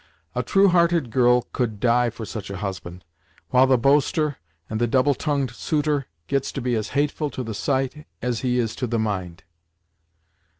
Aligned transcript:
A 0.33 0.41
true 0.41 0.69
hearted 0.69 1.11
girl 1.11 1.43
could 1.53 1.79
die 1.79 2.09
for 2.09 2.25
such 2.25 2.49
a 2.49 2.57
husband! 2.57 3.05
while 3.51 3.67
the 3.67 3.77
boaster, 3.77 4.37
and 4.67 4.81
the 4.81 4.87
double 4.87 5.13
tongued 5.13 5.51
suitor 5.51 6.07
gets 6.25 6.51
to 6.53 6.59
be 6.59 6.73
as 6.73 6.89
hateful 6.97 7.29
to 7.29 7.43
the 7.43 7.53
sight, 7.53 8.07
as 8.19 8.39
he 8.39 8.57
is 8.57 8.75
to 8.77 8.87
the 8.87 8.97
mind." 8.97 9.43